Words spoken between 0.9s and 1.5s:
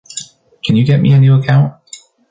me a new